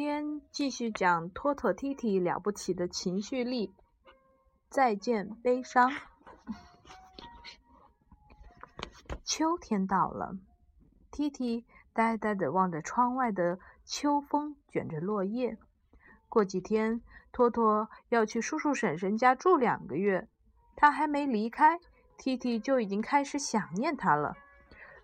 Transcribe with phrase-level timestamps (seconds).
[0.00, 3.74] 天继续讲托托踢踢了不起的情绪力。
[4.70, 5.92] 再见，悲伤。
[9.22, 10.38] 秋天到了，
[11.10, 15.58] 踢踢呆呆地望着窗外的秋风卷着落叶。
[16.30, 20.26] 过几天，托托要去叔叔婶婶家住两个月，
[20.76, 21.78] 他还没离开，
[22.16, 24.34] 踢踢就已经开始想念他了。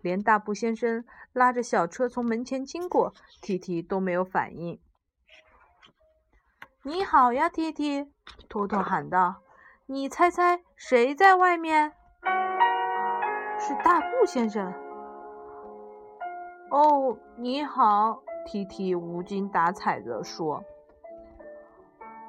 [0.00, 1.04] 连大布先生
[1.34, 4.80] 拉着小车从门前经过，踢踢都没有反应。
[6.88, 8.06] 你好呀，踢踢！
[8.48, 9.34] 托托喊道。
[9.86, 11.90] 你猜猜谁在外面？
[13.59, 14.72] 是大布先生。
[16.70, 20.62] 哦，你好，踢踢无精打采地说。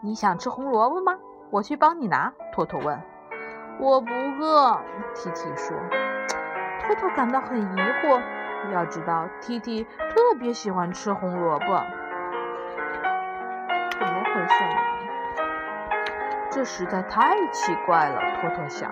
[0.02, 1.20] 你想吃红萝卜吗？
[1.52, 2.34] 我去帮你拿。
[2.52, 3.00] 托托问。
[3.80, 4.76] 我不饿，
[5.14, 5.78] 踢踢说。
[6.82, 8.20] 托托感到很疑惑。
[8.74, 11.80] 要知道，踢踢特别喜欢吃红萝卜。
[16.58, 18.20] 这实在太奇怪了。
[18.42, 18.92] 托托想，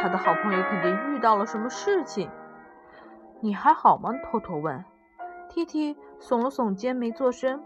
[0.00, 2.30] 他的好朋友肯定遇到了什么事情。
[3.40, 4.10] 你还好吗？
[4.22, 4.84] 托托问。
[5.48, 7.60] 踢踢耸了耸肩，没做声。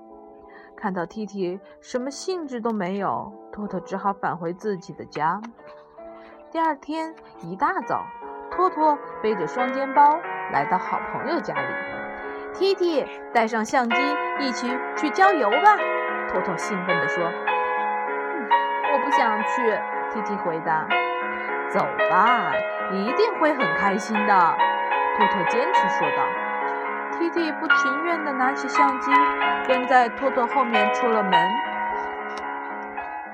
[0.74, 5.42] 看到踢踢什么兴致都没有，托托只好返回自己的家。
[6.50, 8.06] 第二天一大早。
[8.50, 10.18] 托托背着双肩包
[10.50, 12.54] 来到好朋友家里。
[12.54, 13.96] 踢踢，带上相机，
[14.40, 15.76] 一起去郊游吧！
[16.30, 17.30] 托托兴奋地说。
[19.16, 19.78] “想去。”
[20.12, 20.86] 踢踢回答。
[21.70, 22.52] “走吧，
[22.92, 24.56] 一定会很开心的。”
[25.16, 26.26] 托托坚持说道。
[27.12, 29.10] 踢踢不情愿地拿起相机，
[29.66, 31.32] 跟在托托后面出了门。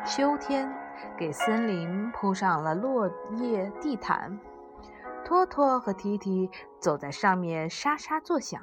[0.04, 0.72] 秋天
[1.16, 4.38] 给森林铺上了落叶地毯。
[5.24, 8.60] 托托和提提走在上面，沙沙作响。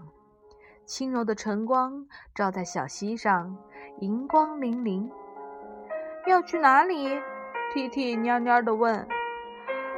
[0.85, 3.57] 轻柔的晨光照在小溪上，
[3.99, 5.09] 银光粼粼。
[6.27, 7.21] 要去哪里？
[7.73, 9.07] 提提蔫蔫的问。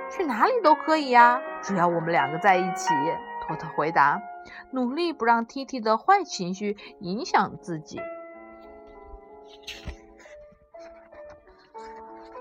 [0.09, 2.93] 去哪里都可以呀，只要我们两个在一起。
[3.41, 4.21] 托特回答，
[4.71, 8.01] 努力不让 T T 的坏情绪影响自己。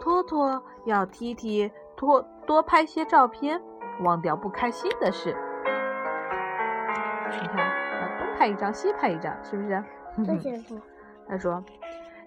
[0.01, 3.61] 托托要 T T 多多拍些照片。
[4.03, 5.37] 忘掉不开心的事。
[7.31, 9.85] 你看，东拍一张，西拍一张，是不是？
[11.29, 11.63] 他说：“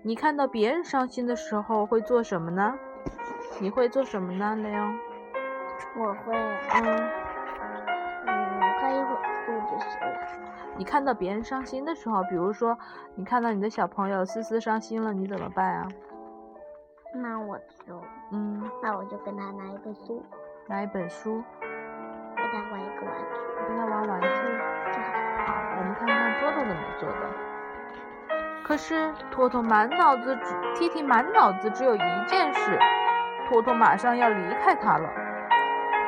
[0.05, 2.77] 你看到别人伤心的时候会做什么呢？
[3.61, 4.85] 你会做什么呢，雷欧？”
[5.95, 6.83] 我会，嗯，
[8.25, 10.75] 嗯，看一会儿书就行了。
[10.75, 12.77] 你看到别人伤心的时候，比如说
[13.15, 15.87] 你看到你的小朋友思思伤心了，你怎么办啊？
[17.15, 20.21] 那我就，嗯，那我就跟他拿一本书，
[20.67, 21.41] 拿一本书。
[22.35, 24.27] 跟他玩一个玩具，跟他玩玩具。
[24.27, 27.52] 好，我们看看多多怎么做的。
[28.63, 32.79] 可是托托满脑子只，T T 满脑子只有一件事，
[33.47, 35.09] 托托马上要离开他了。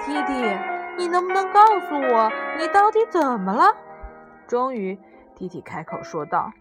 [0.02, 0.58] T T，
[0.98, 3.76] 你能不能告诉我你到底怎么了？
[4.48, 4.98] 终于
[5.36, 6.52] ，T T 开口说道：“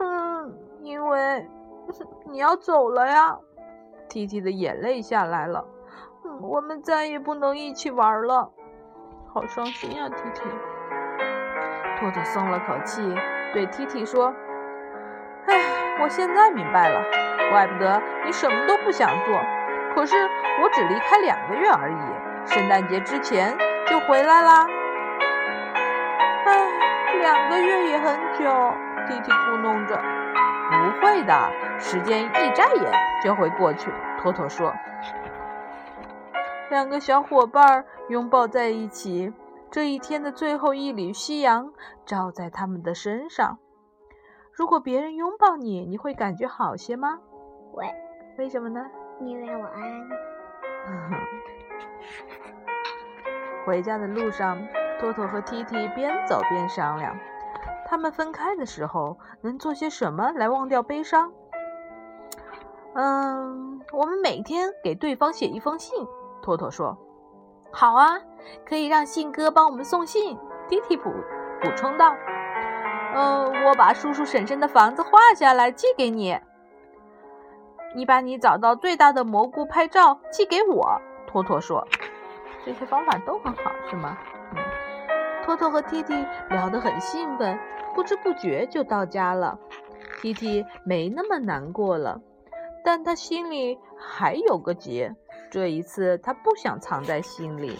[0.00, 1.46] 嗯，因为
[2.30, 3.36] 你要走了呀。
[4.08, 5.66] ”T T 的眼泪下来了。
[6.40, 8.50] 我们再也不能一起玩了，
[9.32, 10.40] 好伤心呀！T T，
[11.98, 13.02] 托托松了口气，
[13.52, 14.32] 对 T T 说
[15.46, 15.54] ：“唉，
[16.00, 17.02] 我现在明白了，
[17.50, 19.40] 怪不得你什么都不想做。
[19.94, 20.16] 可是
[20.62, 24.66] 我只离开两个月而已，圣诞节之前就回来啦。”
[26.46, 26.68] 唉，
[27.20, 28.74] 两个月也很久
[29.06, 30.00] ，T T 咕哝着。
[30.70, 32.92] 不会的，时间一眨眼
[33.22, 33.92] 就会过去。
[34.18, 34.72] 托托说。
[36.70, 39.34] 两个小伙伴拥抱在一起，
[39.70, 41.70] 这一天的最后一缕夕阳
[42.06, 43.58] 照在他们的身上。
[44.52, 47.18] 如果别人拥抱你，你会感觉好些吗？
[47.72, 47.90] 会。
[48.38, 48.84] 为什么呢？
[49.20, 50.04] 因为我爱你。
[53.64, 54.58] 回家的路上，
[55.00, 57.16] 托托和 T T 边走边商量，
[57.86, 61.32] 他们分开的时候能做些什么来忘掉悲伤？
[62.94, 66.06] 嗯，我们每天给对方写一封信。
[66.42, 66.98] 托托说
[67.72, 68.20] ：“好啊，
[68.66, 70.36] 可以让信哥帮我们送信。”
[70.68, 71.10] 蒂蒂补
[71.62, 72.14] 补充道
[73.14, 76.38] ：“嗯，我把叔叔婶婶的房子画下来寄给你。
[77.94, 81.86] 你把你找到最大的蘑菇拍照寄给我。”托托说
[82.64, 84.16] ：“这些方法都很好，是吗？”
[84.56, 84.58] 嗯。
[85.44, 86.14] 托托和蒂蒂
[86.50, 87.58] 聊得很兴奋，
[87.94, 89.58] 不知不觉就到家了。
[90.20, 92.20] 蒂蒂没那么难过了，
[92.84, 95.14] 但他心里还有个结。
[95.50, 97.78] 这一次，他不想藏在心里。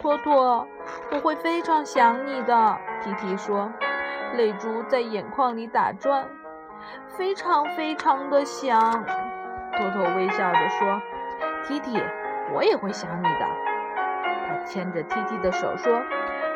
[0.00, 0.66] 托托，
[1.12, 2.78] 我会非常想你的。
[3.02, 3.70] 提提说
[4.36, 6.26] ：“泪珠在眼眶里打转，
[7.16, 8.80] 非常非常的想。
[9.74, 11.00] 托托微笑着说
[11.68, 12.00] ：“提提，
[12.54, 13.46] 我也会想你的。”
[14.48, 16.00] 他牵着提提的手说：“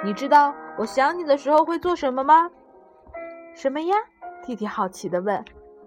[0.02, 2.50] 你知道我想你的时候会做什么吗
[3.54, 3.94] ？”“什么呀
[4.42, 5.44] 提提好奇地问。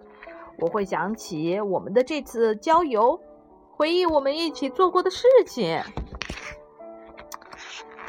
[0.59, 3.19] “我会想起我们的这次郊游，
[3.71, 5.81] 回忆我们一起做过的事情。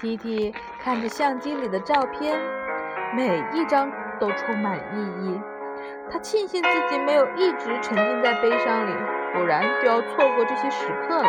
[0.00, 2.40] ”T T 看着相机里的照片，
[3.14, 5.38] 每一张都充满意义。
[6.10, 8.94] 他庆幸自己没有一直沉浸在悲伤里，
[9.34, 11.28] 不然就要错过这些时刻了。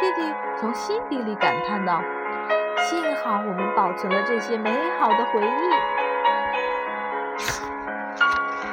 [0.00, 2.02] 弟弟从心底里感叹道
[2.82, 5.70] ：“幸好我们保存了这些美好的回忆。”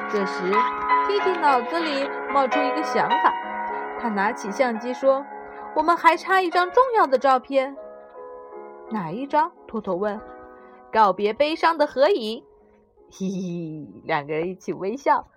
[0.10, 0.52] 这时，
[1.08, 3.32] 弟弟脑子里冒出一个想法，
[4.02, 5.24] 他拿起相机说
[5.76, 7.78] ：“我们还差一张重要的照片。”
[8.92, 9.52] 哪一张？
[9.68, 10.20] 托托问。
[10.92, 12.44] “告别悲伤的合影。”
[13.12, 15.28] 嘿嘿，两个人一起微笑，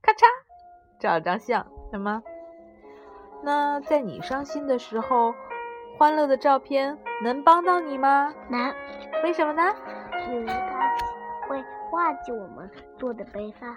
[0.00, 0.24] 咔嚓，
[1.00, 2.22] 照张相，什么？
[3.42, 5.34] 那在你伤心的时候，
[5.98, 8.32] 欢乐的照片能帮到你吗？
[8.48, 8.74] 能。
[9.24, 9.62] 为什么呢？
[10.30, 10.96] 因为它
[11.48, 11.62] 会
[11.92, 13.76] 忘记我们做的悲伤。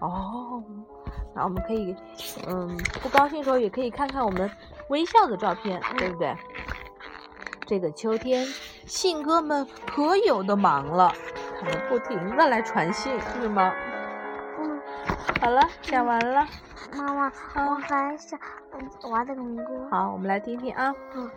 [0.00, 0.62] 哦，
[1.34, 1.96] 那我们可以，
[2.48, 4.50] 嗯，不高兴的时候也可以看看我们
[4.88, 6.36] 微笑的照片，对不对？
[7.72, 8.44] 这个秋天，
[8.84, 11.10] 信鸽们可有的忙了。
[11.58, 13.72] 他们不停的来传信，是吗？
[14.58, 14.78] 嗯，
[15.40, 16.46] 好了，讲完了。
[16.94, 17.32] 妈妈，
[17.70, 18.38] 我还想
[19.10, 19.88] 玩这个迷宫。
[19.88, 20.94] 好，我们来听听啊。
[21.14, 21.30] 嗯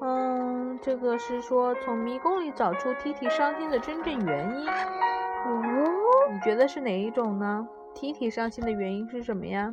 [0.00, 4.66] 嗯，这个是说从迷宫里找出 T T 伤心的真正原因。
[4.66, 9.70] 哦，你觉得是哪一种呢？T T 伤心的原因是什么呀？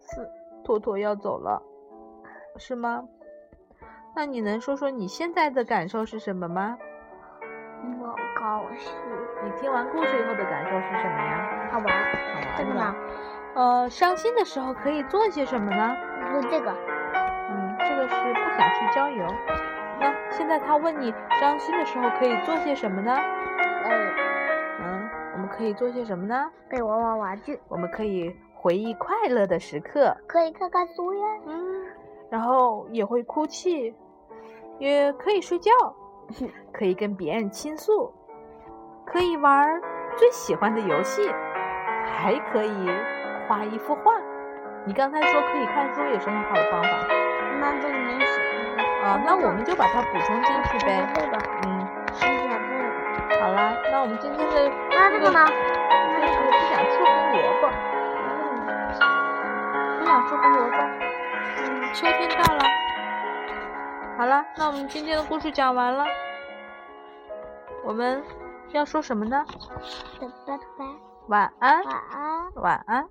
[0.00, 0.28] 是
[0.62, 1.62] 托托要走了，
[2.58, 3.02] 是吗？
[4.16, 6.78] 那你能说说你现在的感受是什么吗？
[8.00, 8.92] 我高兴。
[9.44, 11.68] 你听完故事以后的感受是什么呀？
[11.72, 11.86] 好玩。
[11.88, 12.56] 好玩。
[12.56, 12.94] 这个呢？
[13.56, 15.96] 呃，伤心的时候可以做些什么呢？
[16.30, 16.70] 做这个。
[16.70, 19.26] 嗯，这个是不想去郊游。
[19.98, 23.12] 那现在他问你，伤心的时候可以做些什么呢？
[23.16, 24.14] 嗯。
[24.80, 26.50] 嗯，我们可以做些什么呢？
[26.70, 27.58] 可以玩玩玩具。
[27.68, 30.16] 我们可以回忆快乐的时刻。
[30.28, 31.26] 可以看看书呀。
[31.46, 31.84] 嗯。
[32.30, 33.94] 然后也会哭泣，
[34.78, 35.70] 也可以睡觉。
[36.72, 38.10] 可以跟别人倾诉，
[39.04, 39.80] 可以玩
[40.16, 41.30] 最喜欢的游戏，
[42.06, 42.90] 还可以
[43.46, 44.14] 画一幅画。
[44.86, 46.88] 你刚才说可以看书也是很好的方法。
[47.60, 48.26] 那这里面写
[49.04, 51.12] 啊，那我们就把它补充进去呗。
[51.14, 51.86] 这个，嗯。
[53.40, 55.44] 好啦，那我们今天的那这个呢？
[56.20, 57.62] 这是不想吃胡萝卜。
[59.98, 60.76] 不想吃胡萝卜。
[61.58, 62.60] 嗯，秋天到了。
[64.16, 66.04] 好了，那我们今天的故事讲完了。
[67.84, 68.22] 我们
[68.72, 69.44] 要说什么呢？
[70.46, 70.84] 拜拜。
[71.28, 71.84] 晚安。
[71.84, 72.52] 晚安。
[72.54, 73.08] 晚安。